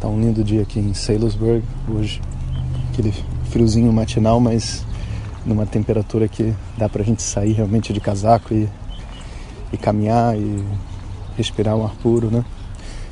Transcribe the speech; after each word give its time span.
Tá 0.00 0.08
um 0.08 0.18
lindo 0.18 0.42
dia 0.42 0.62
aqui 0.62 0.80
em 0.80 0.94
Salisbury 0.94 1.62
hoje 1.86 2.22
aquele 2.90 3.12
friozinho 3.50 3.92
matinal, 3.92 4.40
mas 4.40 4.82
numa 5.44 5.66
temperatura 5.66 6.26
que 6.26 6.54
dá 6.78 6.88
pra 6.88 7.04
gente 7.04 7.22
sair 7.22 7.52
realmente 7.52 7.92
de 7.92 8.00
casaco 8.00 8.54
e, 8.54 8.66
e 9.70 9.76
caminhar 9.76 10.34
e 10.38 10.64
respirar 11.36 11.76
um 11.76 11.84
ar 11.84 11.94
puro, 11.96 12.30
né? 12.30 12.42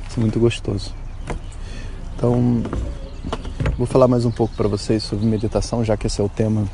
Isso 0.09 0.19
é 0.19 0.21
muito 0.21 0.41
gostoso. 0.41 0.95
Então, 2.17 2.63
vou 3.77 3.87
falar 3.87 4.09
mais 4.09 4.25
um 4.25 4.31
pouco 4.31 4.55
para 4.55 4.67
vocês 4.67 5.03
sobre 5.03 5.27
meditação, 5.27 5.85
já 5.85 5.95
que 5.95 6.07
esse 6.07 6.23
é 6.23 6.25
o 6.25 6.29
tema, 6.29 6.65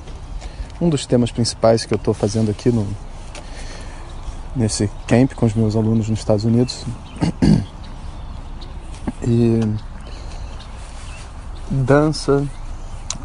um 0.80 0.88
dos 0.88 1.06
temas 1.06 1.32
principais 1.32 1.84
que 1.84 1.92
eu 1.92 1.96
estou 1.96 2.14
fazendo 2.14 2.52
aqui 2.52 2.70
no 2.70 2.86
nesse 4.54 4.88
camp 5.08 5.32
com 5.32 5.46
os 5.46 5.54
meus 5.54 5.74
alunos 5.74 6.08
nos 6.08 6.20
Estados 6.20 6.44
Unidos. 6.44 6.84
E 9.26 9.58
dança, 11.70 12.46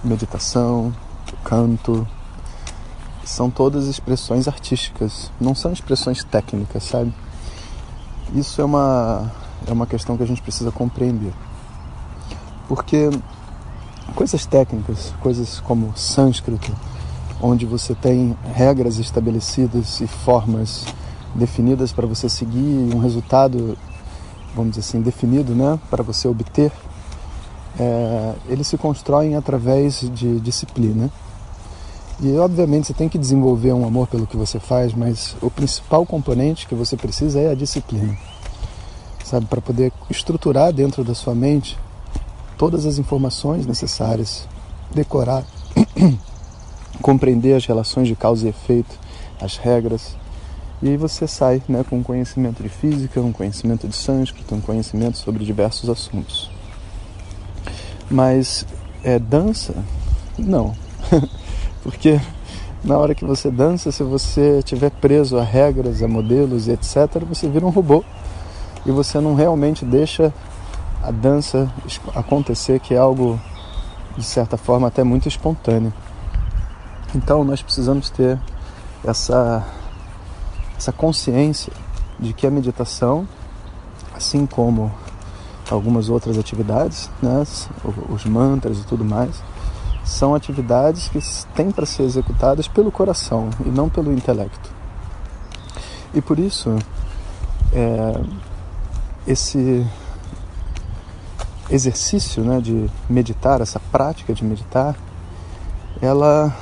meditação, 0.03 0.93
canto, 1.43 2.07
são 3.23 3.49
todas 3.49 3.85
expressões 3.87 4.47
artísticas, 4.47 5.31
não 5.39 5.53
são 5.53 5.71
expressões 5.71 6.23
técnicas, 6.23 6.83
sabe? 6.83 7.13
Isso 8.33 8.61
é 8.61 8.65
uma, 8.65 9.31
é 9.67 9.71
uma 9.71 9.85
questão 9.85 10.17
que 10.17 10.23
a 10.23 10.25
gente 10.25 10.41
precisa 10.41 10.71
compreender. 10.71 11.33
Porque 12.67 13.09
coisas 14.15 14.45
técnicas, 14.45 15.13
coisas 15.21 15.59
como 15.59 15.95
sânscrito, 15.95 16.71
onde 17.41 17.65
você 17.65 17.95
tem 17.95 18.35
regras 18.53 18.97
estabelecidas 18.97 20.01
e 20.01 20.07
formas 20.07 20.85
definidas 21.35 21.91
para 21.91 22.07
você 22.07 22.27
seguir 22.27 22.93
um 22.93 22.99
resultado, 22.99 23.77
vamos 24.55 24.71
dizer 24.71 24.81
assim, 24.81 25.01
definido, 25.01 25.53
né, 25.53 25.79
para 25.89 26.03
você 26.03 26.27
obter 26.27 26.71
é, 27.77 28.33
eles 28.47 28.67
se 28.67 28.77
constroem 28.77 29.35
através 29.35 30.09
de 30.13 30.39
disciplina. 30.39 31.09
E 32.21 32.37
obviamente 32.37 32.87
você 32.87 32.93
tem 32.93 33.07
que 33.07 33.17
desenvolver 33.17 33.71
um 33.73 33.85
amor 33.85 34.07
pelo 34.07 34.27
que 34.27 34.35
você 34.35 34.59
faz, 34.59 34.93
mas 34.93 35.35
o 35.41 35.49
principal 35.49 36.05
componente 36.05 36.67
que 36.67 36.75
você 36.75 36.97
precisa 36.97 37.39
é 37.39 37.51
a 37.51 37.55
disciplina. 37.55 38.17
Sabe, 39.23 39.45
para 39.45 39.61
poder 39.61 39.93
estruturar 40.09 40.73
dentro 40.73 41.03
da 41.03 41.13
sua 41.13 41.35
mente 41.35 41.77
todas 42.57 42.85
as 42.85 42.97
informações 42.97 43.65
necessárias, 43.65 44.47
decorar, 44.93 45.45
compreender 47.01 47.55
as 47.55 47.65
relações 47.65 48.07
de 48.07 48.15
causa 48.15 48.47
e 48.47 48.49
efeito, 48.49 48.99
as 49.39 49.55
regras. 49.55 50.17
E 50.81 50.89
aí 50.89 50.97
você 50.97 51.25
sai 51.25 51.61
né, 51.69 51.85
com 51.89 51.99
um 51.99 52.03
conhecimento 52.03 52.61
de 52.61 52.69
física, 52.69 53.21
um 53.21 53.31
conhecimento 53.31 53.87
de 53.87 53.95
sânscrito, 53.95 54.55
um 54.55 54.61
conhecimento 54.61 55.17
sobre 55.17 55.45
diversos 55.45 55.89
assuntos. 55.89 56.49
Mas 58.09 58.65
é 59.03 59.19
dança? 59.19 59.73
Não. 60.37 60.75
Porque 61.83 62.19
na 62.83 62.97
hora 62.97 63.13
que 63.13 63.25
você 63.25 63.51
dança, 63.51 63.91
se 63.91 64.03
você 64.03 64.59
estiver 64.59 64.89
preso 64.89 65.37
a 65.37 65.43
regras, 65.43 66.01
a 66.01 66.07
modelos 66.07 66.67
etc., 66.67 67.23
você 67.27 67.47
vira 67.47 67.65
um 67.65 67.69
robô. 67.69 68.03
E 68.85 68.91
você 68.91 69.19
não 69.19 69.35
realmente 69.35 69.83
deixa 69.83 70.33
a 71.03 71.11
dança 71.11 71.71
acontecer, 72.15 72.79
que 72.79 72.93
é 72.93 72.97
algo, 72.97 73.39
de 74.17 74.23
certa 74.23 74.57
forma, 74.57 74.87
até 74.87 75.03
muito 75.03 75.27
espontâneo. 75.27 75.93
Então 77.13 77.43
nós 77.43 77.61
precisamos 77.61 78.09
ter 78.09 78.39
essa, 79.03 79.65
essa 80.77 80.91
consciência 80.91 81.73
de 82.19 82.33
que 82.33 82.45
a 82.45 82.51
meditação, 82.51 83.27
assim 84.15 84.45
como 84.45 84.91
algumas 85.69 86.09
outras 86.09 86.37
atividades, 86.37 87.09
né, 87.21 87.43
os 88.09 88.25
mantras 88.25 88.79
e 88.79 88.85
tudo 88.85 89.05
mais, 89.05 89.41
são 90.03 90.33
atividades 90.33 91.07
que 91.09 91.19
têm 91.53 91.71
para 91.71 91.85
ser 91.85 92.03
executadas 92.03 92.67
pelo 92.67 92.91
coração 92.91 93.49
e 93.65 93.69
não 93.69 93.89
pelo 93.89 94.11
intelecto. 94.11 94.71
E 96.13 96.21
por 96.21 96.39
isso, 96.39 96.75
é, 97.71 98.19
esse 99.27 99.85
exercício 101.69 102.43
né, 102.43 102.59
de 102.59 102.89
meditar, 103.07 103.61
essa 103.61 103.79
prática 103.91 104.33
de 104.33 104.43
meditar, 104.43 104.95
ela, 106.01 106.55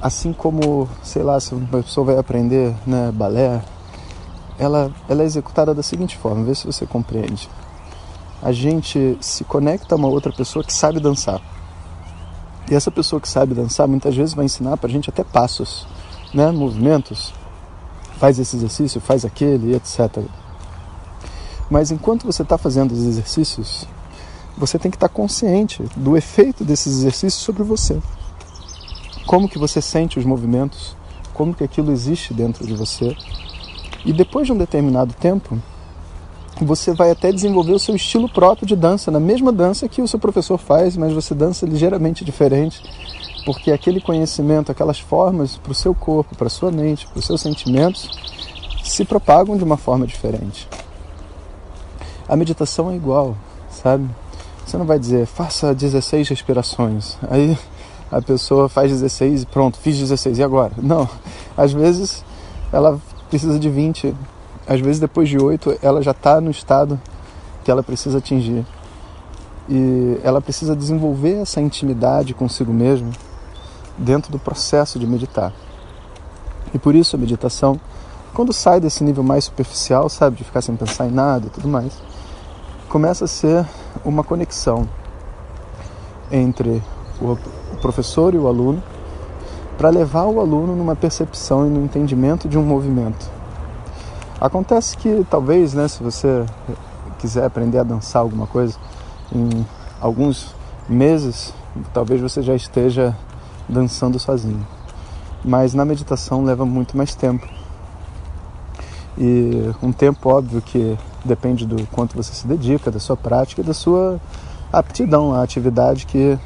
assim 0.00 0.32
como, 0.32 0.88
sei 1.02 1.22
lá, 1.22 1.40
se 1.40 1.54
uma 1.54 1.82
pessoa 1.82 2.06
vai 2.06 2.18
aprender 2.18 2.74
né, 2.86 3.10
balé, 3.12 3.62
ela, 4.58 4.90
ela 5.08 5.22
é 5.22 5.26
executada 5.26 5.72
da 5.72 5.82
seguinte 5.82 6.16
forma, 6.16 6.44
vê 6.44 6.54
se 6.54 6.66
você 6.66 6.84
compreende. 6.84 7.48
A 8.42 8.52
gente 8.52 9.16
se 9.20 9.44
conecta 9.44 9.94
a 9.94 9.98
uma 9.98 10.08
outra 10.08 10.32
pessoa 10.32 10.64
que 10.64 10.72
sabe 10.72 11.00
dançar. 11.00 11.40
E 12.70 12.74
essa 12.74 12.90
pessoa 12.90 13.20
que 13.20 13.28
sabe 13.28 13.54
dançar 13.54 13.88
muitas 13.88 14.14
vezes 14.14 14.34
vai 14.34 14.44
ensinar 14.44 14.76
para 14.76 14.88
a 14.88 14.92
gente 14.92 15.08
até 15.08 15.24
passos, 15.24 15.86
né? 16.34 16.50
movimentos. 16.50 17.32
Faz 18.18 18.38
esse 18.38 18.56
exercício, 18.56 19.00
faz 19.00 19.24
aquele, 19.24 19.74
etc. 19.74 20.24
Mas 21.70 21.90
enquanto 21.90 22.26
você 22.26 22.42
está 22.42 22.58
fazendo 22.58 22.92
os 22.92 23.04
exercícios, 23.04 23.86
você 24.56 24.78
tem 24.78 24.90
que 24.90 24.96
estar 24.96 25.08
tá 25.08 25.14
consciente 25.14 25.82
do 25.96 26.16
efeito 26.16 26.64
desses 26.64 26.98
exercícios 26.98 27.42
sobre 27.42 27.62
você. 27.62 28.00
Como 29.26 29.48
que 29.48 29.58
você 29.58 29.80
sente 29.80 30.18
os 30.18 30.24
movimentos, 30.24 30.96
como 31.32 31.54
que 31.54 31.62
aquilo 31.62 31.92
existe 31.92 32.34
dentro 32.34 32.66
de 32.66 32.74
você 32.74 33.16
e 34.04 34.12
depois 34.12 34.46
de 34.46 34.52
um 34.52 34.56
determinado 34.56 35.14
tempo, 35.14 35.58
você 36.60 36.92
vai 36.92 37.10
até 37.10 37.30
desenvolver 37.30 37.72
o 37.72 37.78
seu 37.78 37.94
estilo 37.94 38.28
próprio 38.28 38.66
de 38.66 38.74
dança, 38.74 39.10
na 39.10 39.20
mesma 39.20 39.52
dança 39.52 39.88
que 39.88 40.02
o 40.02 40.08
seu 40.08 40.18
professor 40.18 40.58
faz, 40.58 40.96
mas 40.96 41.12
você 41.12 41.34
dança 41.34 41.66
ligeiramente 41.66 42.24
diferente, 42.24 42.82
porque 43.44 43.70
aquele 43.70 44.00
conhecimento, 44.00 44.72
aquelas 44.72 44.98
formas 44.98 45.56
para 45.56 45.72
o 45.72 45.74
seu 45.74 45.94
corpo, 45.94 46.36
para 46.36 46.48
a 46.48 46.50
sua 46.50 46.70
mente, 46.70 47.06
para 47.06 47.18
os 47.18 47.26
seus 47.26 47.40
sentimentos, 47.40 48.10
se 48.82 49.04
propagam 49.04 49.56
de 49.56 49.64
uma 49.64 49.76
forma 49.76 50.06
diferente. 50.06 50.68
A 52.28 52.36
meditação 52.36 52.90
é 52.90 52.96
igual, 52.96 53.36
sabe? 53.70 54.08
Você 54.66 54.76
não 54.76 54.84
vai 54.84 54.98
dizer, 54.98 55.26
faça 55.26 55.74
16 55.74 56.28
respirações. 56.28 57.16
Aí 57.30 57.56
a 58.10 58.20
pessoa 58.20 58.68
faz 58.68 58.90
16 58.90 59.42
e 59.42 59.46
pronto, 59.46 59.78
fiz 59.78 59.98
16, 59.98 60.38
e 60.38 60.42
agora? 60.42 60.72
Não. 60.76 61.08
Às 61.56 61.72
vezes 61.72 62.24
ela 62.72 63.00
precisa 63.28 63.58
de 63.58 63.68
20. 63.68 64.14
Às 64.66 64.80
vezes, 64.80 65.00
depois 65.00 65.28
de 65.28 65.38
8, 65.38 65.78
ela 65.82 66.02
já 66.02 66.10
está 66.10 66.40
no 66.40 66.50
estado 66.50 67.00
que 67.64 67.70
ela 67.70 67.82
precisa 67.82 68.18
atingir. 68.18 68.66
E 69.68 70.18
ela 70.22 70.40
precisa 70.40 70.74
desenvolver 70.74 71.42
essa 71.42 71.60
intimidade 71.60 72.34
consigo 72.34 72.72
mesma 72.72 73.10
dentro 73.96 74.32
do 74.32 74.38
processo 74.38 74.98
de 74.98 75.06
meditar. 75.06 75.52
E 76.72 76.78
por 76.78 76.94
isso 76.94 77.16
a 77.16 77.18
meditação, 77.18 77.78
quando 78.32 78.52
sai 78.52 78.80
desse 78.80 79.02
nível 79.04 79.22
mais 79.22 79.44
superficial, 79.44 80.08
sabe, 80.08 80.36
de 80.36 80.44
ficar 80.44 80.62
sem 80.62 80.76
pensar 80.76 81.06
em 81.06 81.10
nada 81.10 81.46
e 81.46 81.50
tudo 81.50 81.68
mais, 81.68 81.92
começa 82.88 83.24
a 83.24 83.28
ser 83.28 83.66
uma 84.04 84.24
conexão 84.24 84.88
entre 86.30 86.82
o 87.20 87.36
professor 87.80 88.34
e 88.34 88.38
o 88.38 88.46
aluno 88.46 88.82
para 89.78 89.90
levar 89.90 90.24
o 90.24 90.40
aluno 90.40 90.74
numa 90.74 90.96
percepção 90.96 91.64
e 91.64 91.70
no 91.70 91.84
entendimento 91.84 92.48
de 92.48 92.58
um 92.58 92.64
movimento. 92.64 93.30
Acontece 94.40 94.96
que 94.96 95.24
talvez, 95.30 95.72
né, 95.72 95.86
se 95.86 96.02
você 96.02 96.44
quiser 97.20 97.44
aprender 97.44 97.78
a 97.78 97.84
dançar 97.84 98.20
alguma 98.22 98.48
coisa, 98.48 98.76
em 99.32 99.64
alguns 100.00 100.52
meses, 100.88 101.54
talvez 101.94 102.20
você 102.20 102.42
já 102.42 102.56
esteja 102.56 103.16
dançando 103.68 104.18
sozinho. 104.18 104.66
Mas 105.44 105.74
na 105.74 105.84
meditação 105.84 106.42
leva 106.42 106.66
muito 106.66 106.96
mais 106.96 107.14
tempo. 107.14 107.46
E 109.16 109.72
um 109.80 109.92
tempo 109.92 110.28
óbvio 110.28 110.60
que 110.60 110.98
depende 111.24 111.64
do 111.64 111.86
quanto 111.88 112.16
você 112.16 112.32
se 112.32 112.48
dedica, 112.48 112.90
da 112.90 112.98
sua 112.98 113.16
prática, 113.16 113.62
da 113.62 113.74
sua 113.74 114.20
aptidão, 114.72 115.34
a 115.34 115.42
atividade 115.42 116.04
que 116.04 116.36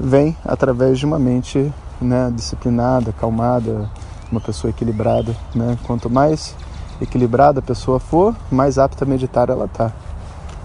vem 0.00 0.36
através 0.44 0.98
de 0.98 1.04
uma 1.04 1.18
mente 1.18 1.72
né, 2.02 2.32
disciplinada, 2.34 3.10
acalmada, 3.10 3.88
uma 4.30 4.40
pessoa 4.40 4.70
equilibrada. 4.70 5.34
Né? 5.54 5.78
Quanto 5.84 6.10
mais 6.10 6.54
equilibrada 7.00 7.60
a 7.60 7.62
pessoa 7.62 7.98
for, 7.98 8.34
mais 8.50 8.78
apta 8.78 9.04
a 9.04 9.08
meditar 9.08 9.48
ela 9.48 9.66
está. 9.66 9.92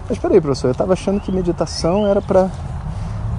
Mas 0.10 0.18
peraí, 0.18 0.40
professor, 0.40 0.68
eu 0.68 0.72
estava 0.72 0.94
achando 0.94 1.20
que 1.20 1.32
meditação 1.32 2.06
era 2.08 2.22
para 2.22 2.50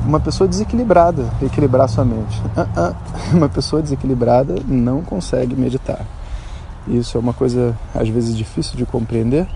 uma 0.04 0.20
pessoa 0.20 0.46
desequilibrada 0.46 1.28
equilibrar 1.42 1.88
sua 1.88 2.04
mente. 2.04 2.40
Uh 2.56 2.60
-uh. 2.60 2.94
Uma 3.32 3.48
pessoa 3.48 3.82
desequilibrada 3.82 4.56
não 4.66 5.02
consegue 5.02 5.54
meditar. 5.54 6.04
Isso 6.86 7.16
é 7.16 7.20
uma 7.20 7.32
coisa 7.32 7.76
às 7.94 8.08
vezes 8.08 8.36
difícil 8.36 8.76
de 8.76 8.86
compreender, 8.86 9.46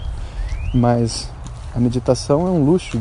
mas 0.75 1.31
a 1.75 1.81
meditação 1.81 2.47
é 2.47 2.51
um 2.51 2.65
luxo, 2.65 3.01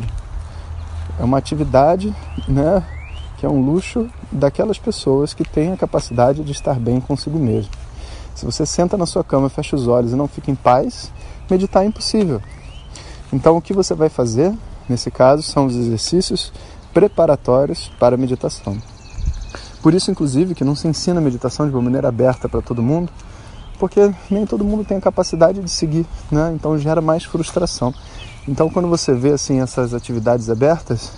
é 1.18 1.24
uma 1.24 1.36
atividade, 1.36 2.14
né, 2.48 2.82
que 3.42 3.46
é 3.46 3.48
um 3.48 3.60
luxo 3.60 4.08
daquelas 4.30 4.78
pessoas 4.78 5.34
que 5.34 5.42
têm 5.42 5.72
a 5.72 5.76
capacidade 5.76 6.44
de 6.44 6.52
estar 6.52 6.78
bem 6.78 7.00
consigo 7.00 7.40
mesmo. 7.40 7.72
Se 8.36 8.44
você 8.44 8.64
senta 8.64 8.96
na 8.96 9.04
sua 9.04 9.24
cama, 9.24 9.48
fecha 9.48 9.74
os 9.74 9.88
olhos 9.88 10.12
e 10.12 10.14
não 10.14 10.28
fica 10.28 10.48
em 10.48 10.54
paz, 10.54 11.10
meditar 11.50 11.82
é 11.82 11.86
impossível. 11.86 12.40
Então, 13.32 13.56
o 13.56 13.60
que 13.60 13.72
você 13.72 13.96
vai 13.96 14.08
fazer, 14.08 14.54
nesse 14.88 15.10
caso, 15.10 15.42
são 15.42 15.66
os 15.66 15.74
exercícios 15.74 16.52
preparatórios 16.94 17.90
para 17.98 18.14
a 18.14 18.16
meditação. 18.16 18.78
Por 19.82 19.92
isso, 19.92 20.08
inclusive, 20.08 20.54
que 20.54 20.62
não 20.62 20.76
se 20.76 20.86
ensina 20.86 21.18
a 21.18 21.24
meditação 21.24 21.68
de 21.68 21.74
uma 21.74 21.82
maneira 21.82 22.06
aberta 22.06 22.48
para 22.48 22.62
todo 22.62 22.80
mundo, 22.80 23.10
porque 23.76 24.14
nem 24.30 24.46
todo 24.46 24.62
mundo 24.62 24.84
tem 24.84 24.98
a 24.98 25.00
capacidade 25.00 25.60
de 25.60 25.68
seguir, 25.68 26.06
né? 26.30 26.52
Então 26.54 26.78
gera 26.78 27.00
mais 27.00 27.24
frustração. 27.24 27.92
Então, 28.46 28.70
quando 28.70 28.86
você 28.86 29.12
vê 29.12 29.30
assim 29.30 29.60
essas 29.60 29.94
atividades 29.94 30.48
abertas, 30.48 31.10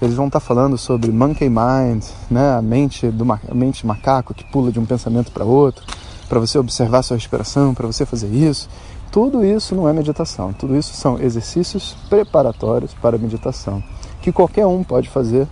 eles 0.00 0.14
vão 0.14 0.26
estar 0.26 0.40
falando 0.40 0.78
sobre 0.78 1.10
monkey 1.10 1.48
mind, 1.48 2.04
né? 2.30 2.56
A 2.56 2.62
mente 2.62 3.08
do 3.08 3.30
a 3.32 3.54
mente 3.54 3.86
macaco 3.86 4.32
que 4.32 4.44
pula 4.44 4.70
de 4.70 4.78
um 4.78 4.86
pensamento 4.86 5.32
para 5.32 5.44
outro, 5.44 5.84
para 6.28 6.38
você 6.38 6.58
observar 6.58 7.02
sua 7.02 7.16
respiração, 7.16 7.74
para 7.74 7.86
você 7.86 8.06
fazer 8.06 8.28
isso. 8.28 8.68
Tudo 9.10 9.44
isso 9.44 9.74
não 9.74 9.88
é 9.88 9.92
meditação, 9.92 10.52
tudo 10.52 10.76
isso 10.76 10.94
são 10.94 11.18
exercícios 11.18 11.96
preparatórios 12.08 12.94
para 12.94 13.16
a 13.16 13.18
meditação, 13.18 13.82
que 14.20 14.30
qualquer 14.30 14.66
um 14.66 14.84
pode 14.84 15.08
fazer, 15.08 15.48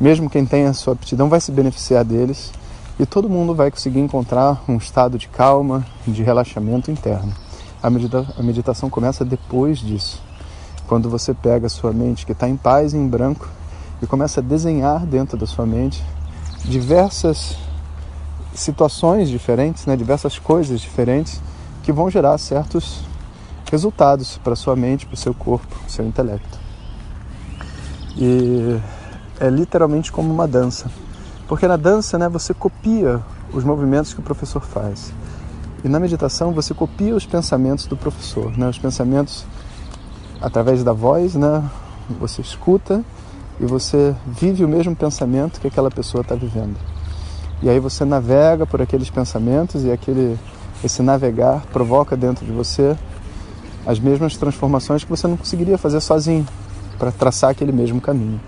mesmo 0.00 0.30
quem 0.30 0.46
tem 0.46 0.64
a 0.64 0.72
sua 0.72 0.94
aptidão 0.94 1.28
vai 1.28 1.40
se 1.40 1.52
beneficiar 1.52 2.02
deles 2.02 2.50
e 2.98 3.04
todo 3.04 3.28
mundo 3.28 3.54
vai 3.54 3.70
conseguir 3.70 4.00
encontrar 4.00 4.62
um 4.66 4.76
estado 4.76 5.18
de 5.18 5.28
calma, 5.28 5.84
de 6.06 6.22
relaxamento 6.22 6.90
interno. 6.90 7.32
A, 7.82 7.90
medita 7.90 8.26
a 8.38 8.42
meditação 8.42 8.88
começa 8.88 9.22
depois 9.22 9.78
disso, 9.78 10.22
quando 10.86 11.10
você 11.10 11.34
pega 11.34 11.66
a 11.66 11.70
sua 11.70 11.92
mente 11.92 12.24
que 12.24 12.32
está 12.32 12.48
em 12.48 12.56
paz 12.56 12.94
e 12.94 12.96
em 12.96 13.06
branco 13.06 13.46
e 14.02 14.06
começa 14.06 14.40
a 14.40 14.42
desenhar 14.42 15.04
dentro 15.06 15.36
da 15.36 15.46
sua 15.46 15.66
mente 15.66 16.04
diversas 16.64 17.56
situações 18.54 19.28
diferentes, 19.28 19.86
né, 19.86 19.96
diversas 19.96 20.38
coisas 20.38 20.80
diferentes 20.80 21.40
que 21.82 21.92
vão 21.92 22.08
gerar 22.08 22.38
certos 22.38 23.00
resultados 23.70 24.38
para 24.38 24.54
sua 24.54 24.76
mente, 24.76 25.06
para 25.06 25.14
o 25.14 25.18
seu 25.18 25.34
corpo, 25.34 25.66
para 25.66 25.88
seu 25.88 26.06
intelecto. 26.06 26.58
E 28.16 28.80
é 29.40 29.48
literalmente 29.50 30.12
como 30.12 30.32
uma 30.32 30.46
dança, 30.46 30.90
porque 31.48 31.66
na 31.66 31.76
dança, 31.76 32.16
né, 32.16 32.28
você 32.28 32.54
copia 32.54 33.20
os 33.52 33.64
movimentos 33.64 34.14
que 34.14 34.20
o 34.20 34.22
professor 34.22 34.62
faz. 34.62 35.12
E 35.84 35.88
na 35.88 36.00
meditação 36.00 36.52
você 36.52 36.72
copia 36.72 37.14
os 37.14 37.26
pensamentos 37.26 37.86
do 37.86 37.96
professor, 37.96 38.56
né? 38.56 38.66
Os 38.68 38.78
pensamentos 38.78 39.44
através 40.40 40.82
da 40.82 40.94
voz, 40.94 41.34
né? 41.34 41.62
Você 42.18 42.40
escuta 42.40 43.04
e 43.60 43.66
você 43.66 44.14
vive 44.26 44.64
o 44.64 44.68
mesmo 44.68 44.94
pensamento 44.94 45.60
que 45.60 45.66
aquela 45.66 45.90
pessoa 45.90 46.22
está 46.22 46.34
vivendo. 46.34 46.76
E 47.62 47.68
aí 47.68 47.78
você 47.78 48.04
navega 48.04 48.66
por 48.66 48.82
aqueles 48.82 49.10
pensamentos 49.10 49.84
e 49.84 49.90
aquele 49.90 50.38
esse 50.82 51.02
navegar 51.02 51.62
provoca 51.72 52.14
dentro 52.14 52.44
de 52.44 52.52
você 52.52 52.94
as 53.86 53.98
mesmas 53.98 54.36
transformações 54.36 55.02
que 55.02 55.10
você 55.10 55.26
não 55.26 55.36
conseguiria 55.36 55.78
fazer 55.78 56.00
sozinho 56.00 56.46
para 56.98 57.10
traçar 57.10 57.50
aquele 57.50 57.72
mesmo 57.72 58.00
caminho. 58.00 58.40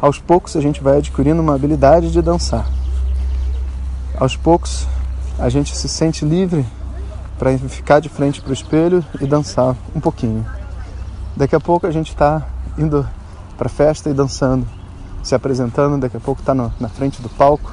Aos 0.00 0.18
poucos 0.18 0.56
a 0.56 0.60
gente 0.60 0.82
vai 0.82 0.98
adquirindo 0.98 1.40
uma 1.40 1.54
habilidade 1.54 2.10
de 2.10 2.20
dançar. 2.20 2.68
Aos 4.18 4.36
poucos 4.36 4.86
a 5.38 5.48
gente 5.48 5.74
se 5.74 5.88
sente 5.88 6.24
livre 6.24 6.64
para 7.38 7.56
ficar 7.58 8.00
de 8.00 8.08
frente 8.08 8.40
para 8.40 8.50
o 8.50 8.54
espelho 8.54 9.04
e 9.20 9.26
dançar 9.26 9.74
um 9.94 10.00
pouquinho. 10.00 10.44
Daqui 11.36 11.56
a 11.56 11.60
pouco 11.60 11.86
a 11.86 11.90
gente 11.90 12.10
está 12.10 12.46
indo 12.78 13.06
para 13.56 13.68
festa 13.68 14.10
e 14.10 14.14
dançando, 14.14 14.66
se 15.22 15.34
apresentando. 15.34 16.00
Daqui 16.00 16.16
a 16.16 16.20
pouco 16.20 16.40
está 16.40 16.54
na 16.54 16.88
frente 16.88 17.20
do 17.20 17.28
palco, 17.28 17.72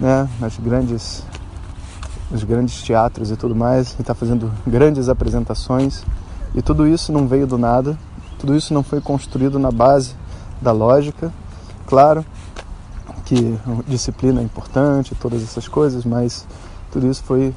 né, 0.00 0.28
nas 0.40 0.56
grandes 0.58 1.24
nos 2.32 2.44
grandes 2.44 2.82
teatros 2.82 3.30
e 3.30 3.36
tudo 3.36 3.54
mais, 3.54 3.94
e 3.98 4.00
está 4.00 4.14
fazendo 4.14 4.50
grandes 4.66 5.10
apresentações. 5.10 6.02
E 6.54 6.62
tudo 6.62 6.86
isso 6.86 7.12
não 7.12 7.28
veio 7.28 7.46
do 7.46 7.58
nada, 7.58 7.96
tudo 8.38 8.56
isso 8.56 8.72
não 8.72 8.82
foi 8.82 9.02
construído 9.02 9.58
na 9.58 9.70
base 9.70 10.14
da 10.60 10.72
lógica. 10.72 11.30
Claro 11.86 12.24
que 13.26 13.58
disciplina 13.86 14.40
é 14.40 14.44
importante, 14.44 15.14
todas 15.14 15.42
essas 15.42 15.68
coisas, 15.68 16.04
mas 16.04 16.46
tudo 16.90 17.06
isso 17.06 17.22
foi 17.22 17.54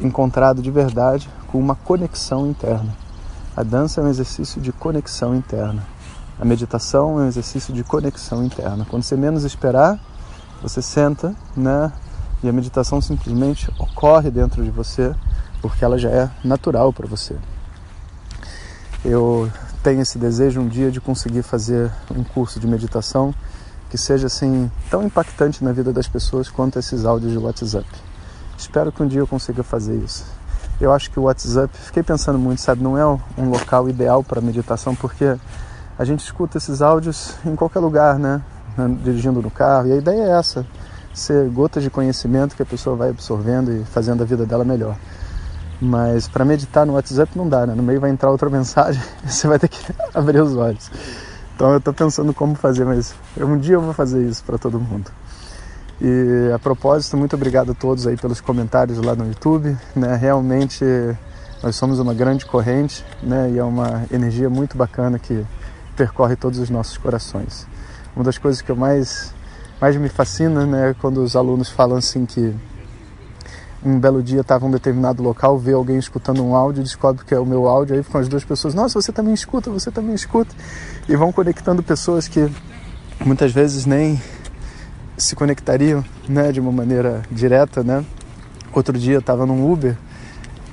encontrado 0.00 0.62
de 0.62 0.70
verdade 0.70 1.28
com 1.46 1.58
uma 1.58 1.74
conexão 1.74 2.46
interna. 2.46 2.96
A 3.54 3.62
dança 3.62 4.00
é 4.00 4.04
um 4.04 4.08
exercício 4.08 4.60
de 4.60 4.72
conexão 4.72 5.34
interna. 5.34 5.86
A 6.40 6.44
meditação 6.44 7.20
é 7.20 7.24
um 7.24 7.28
exercício 7.28 7.74
de 7.74 7.84
conexão 7.84 8.42
interna. 8.42 8.86
Quando 8.88 9.02
você 9.02 9.14
menos 9.14 9.44
esperar, 9.44 10.00
você 10.62 10.80
senta, 10.80 11.36
né? 11.54 11.92
E 12.42 12.48
a 12.48 12.52
meditação 12.52 12.98
simplesmente 12.98 13.70
ocorre 13.78 14.30
dentro 14.30 14.64
de 14.64 14.70
você 14.70 15.14
porque 15.60 15.84
ela 15.84 15.98
já 15.98 16.08
é 16.08 16.30
natural 16.42 16.94
para 16.94 17.06
você. 17.06 17.36
Eu 19.04 19.52
tenho 19.82 20.00
esse 20.00 20.16
desejo 20.16 20.62
um 20.62 20.66
dia 20.66 20.90
de 20.90 20.98
conseguir 20.98 21.42
fazer 21.42 21.92
um 22.10 22.24
curso 22.24 22.58
de 22.58 22.66
meditação 22.66 23.34
que 23.90 23.98
seja 23.98 24.26
assim 24.26 24.70
tão 24.90 25.02
impactante 25.02 25.62
na 25.62 25.72
vida 25.72 25.92
das 25.92 26.08
pessoas 26.08 26.48
quanto 26.48 26.78
esses 26.78 27.04
áudios 27.04 27.32
de 27.32 27.38
WhatsApp. 27.38 27.86
Espero 28.56 28.90
que 28.90 29.02
um 29.02 29.06
dia 29.06 29.20
eu 29.20 29.26
consiga 29.26 29.62
fazer 29.62 29.96
isso. 29.98 30.24
Eu 30.80 30.90
acho 30.90 31.10
que 31.10 31.20
o 31.20 31.24
WhatsApp, 31.24 31.76
fiquei 31.76 32.02
pensando 32.02 32.38
muito, 32.38 32.62
sabe, 32.62 32.82
não 32.82 32.96
é 32.96 33.04
um 33.06 33.50
local 33.50 33.90
ideal 33.90 34.24
para 34.24 34.40
meditação 34.40 34.94
porque 34.94 35.36
a 36.00 36.04
gente 36.06 36.24
escuta 36.24 36.56
esses 36.56 36.80
áudios 36.80 37.34
em 37.44 37.54
qualquer 37.54 37.78
lugar, 37.78 38.18
né? 38.18 38.40
Dirigindo 39.04 39.42
no 39.42 39.50
carro. 39.50 39.88
E 39.88 39.92
a 39.92 39.96
ideia 39.96 40.22
é 40.22 40.30
essa, 40.30 40.64
ser 41.12 41.46
gotas 41.50 41.82
de 41.82 41.90
conhecimento 41.90 42.56
que 42.56 42.62
a 42.62 42.66
pessoa 42.66 42.96
vai 42.96 43.10
absorvendo 43.10 43.70
e 43.70 43.84
fazendo 43.84 44.22
a 44.22 44.24
vida 44.24 44.46
dela 44.46 44.64
melhor. 44.64 44.96
Mas 45.78 46.26
para 46.26 46.42
meditar 46.42 46.86
no 46.86 46.94
WhatsApp 46.94 47.36
não 47.36 47.46
dá, 47.46 47.66
né? 47.66 47.74
No 47.74 47.82
meio 47.82 48.00
vai 48.00 48.08
entrar 48.08 48.30
outra 48.30 48.48
mensagem 48.50 49.02
e 49.26 49.30
você 49.30 49.46
vai 49.46 49.58
ter 49.58 49.68
que 49.68 49.78
abrir 50.14 50.40
os 50.40 50.56
olhos. 50.56 50.90
Então 51.54 51.70
eu 51.72 51.76
estou 51.76 51.92
pensando 51.92 52.32
como 52.32 52.54
fazer, 52.54 52.86
mas 52.86 53.14
um 53.36 53.58
dia 53.58 53.74
eu 53.74 53.82
vou 53.82 53.92
fazer 53.92 54.26
isso 54.26 54.42
para 54.42 54.56
todo 54.56 54.80
mundo. 54.80 55.10
E 56.00 56.50
a 56.54 56.58
propósito, 56.58 57.14
muito 57.14 57.36
obrigado 57.36 57.72
a 57.72 57.74
todos 57.74 58.06
aí 58.06 58.16
pelos 58.16 58.40
comentários 58.40 58.96
lá 59.04 59.14
no 59.14 59.26
YouTube. 59.26 59.76
Né? 59.94 60.16
Realmente 60.16 60.82
nós 61.62 61.76
somos 61.76 61.98
uma 61.98 62.14
grande 62.14 62.46
corrente 62.46 63.04
né? 63.22 63.50
e 63.50 63.58
é 63.58 63.64
uma 63.64 64.06
energia 64.10 64.48
muito 64.48 64.78
bacana 64.78 65.18
que 65.18 65.44
percorre 66.00 66.34
todos 66.34 66.58
os 66.58 66.70
nossos 66.70 66.96
corações. 66.96 67.66
Uma 68.16 68.24
das 68.24 68.38
coisas 68.38 68.62
que 68.62 68.70
eu 68.70 68.76
mais 68.76 69.34
mais 69.78 69.96
me 69.96 70.08
fascina, 70.08 70.64
né, 70.64 70.94
quando 70.98 71.22
os 71.22 71.36
alunos 71.36 71.68
falam 71.68 71.98
assim 71.98 72.24
que 72.24 72.54
um 73.84 73.98
belo 73.98 74.22
dia 74.22 74.40
estava 74.40 74.64
em 74.64 74.68
um 74.68 74.70
determinado 74.70 75.22
local, 75.22 75.58
vê 75.58 75.72
alguém 75.72 75.98
escutando 75.98 76.42
um 76.42 76.54
áudio, 76.54 76.82
descobre 76.82 77.24
que 77.24 77.34
é 77.34 77.38
o 77.38 77.44
meu 77.44 77.66
áudio, 77.66 77.96
aí 77.96 78.02
ficam 78.02 78.20
as 78.20 78.28
duas 78.28 78.44
pessoas, 78.44 78.74
nossa, 78.74 79.00
você 79.00 79.12
também 79.12 79.32
escuta, 79.34 79.70
você 79.70 79.90
também 79.90 80.14
escuta, 80.14 80.54
e 81.08 81.16
vão 81.16 81.32
conectando 81.32 81.82
pessoas 81.82 82.28
que 82.28 82.50
muitas 83.24 83.52
vezes 83.52 83.86
nem 83.86 84.20
se 85.16 85.34
conectariam, 85.34 86.04
né, 86.28 86.52
de 86.52 86.60
uma 86.60 86.72
maneira 86.72 87.22
direta, 87.30 87.82
né. 87.82 88.04
Outro 88.72 88.98
dia 88.98 89.18
estava 89.18 89.44
num 89.46 89.70
Uber 89.70 89.96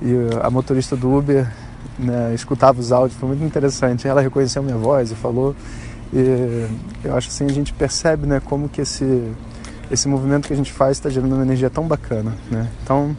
e 0.02 0.14
a 0.42 0.50
motorista 0.50 0.96
do 0.98 1.14
Uber 1.14 1.48
né, 1.98 2.34
escutava 2.34 2.80
os 2.80 2.92
áudios, 2.92 3.20
foi 3.20 3.30
muito 3.30 3.44
interessante. 3.44 4.08
Ela 4.08 4.22
reconheceu 4.22 4.62
minha 4.64 4.78
voz 4.78 5.12
e 5.12 5.16
falou 5.16 5.56
e 6.14 6.68
eu 7.04 7.16
acho 7.16 7.30
assim 7.30 7.46
a 7.46 7.52
gente 7.52 7.74
percebe, 7.74 8.26
né, 8.26 8.42
como 8.44 8.70
que 8.70 8.82
esse 8.82 9.32
esse 9.90 10.08
movimento 10.08 10.48
que 10.48 10.54
a 10.54 10.56
gente 10.56 10.72
faz 10.72 10.98
está 10.98 11.10
gerando 11.10 11.34
uma 11.34 11.44
energia 11.44 11.70
tão 11.70 11.88
bacana, 11.88 12.34
né? 12.52 12.68
Então, 12.84 13.16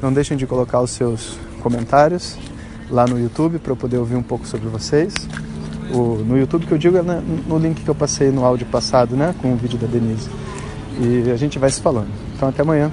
não 0.00 0.12
deixem 0.12 0.36
de 0.36 0.46
colocar 0.46 0.80
os 0.80 0.92
seus 0.92 1.36
comentários 1.60 2.38
lá 2.88 3.06
no 3.06 3.18
YouTube 3.18 3.58
para 3.58 3.72
eu 3.72 3.76
poder 3.76 3.98
ouvir 3.98 4.14
um 4.14 4.22
pouco 4.22 4.46
sobre 4.46 4.68
vocês. 4.68 5.14
O, 5.92 6.22
no 6.24 6.38
YouTube 6.38 6.66
que 6.66 6.72
eu 6.72 6.78
digo 6.78 6.96
é 6.96 7.02
no 7.02 7.58
link 7.58 7.82
que 7.82 7.88
eu 7.88 7.94
passei 7.94 8.30
no 8.30 8.44
áudio 8.44 8.66
passado, 8.66 9.16
né, 9.16 9.34
com 9.42 9.52
o 9.52 9.56
vídeo 9.56 9.78
da 9.78 9.86
Denise. 9.86 10.30
E 11.00 11.30
a 11.30 11.36
gente 11.36 11.58
vai 11.58 11.70
se 11.70 11.80
falando. 11.80 12.08
Então 12.36 12.48
até 12.48 12.62
amanhã. 12.62 12.92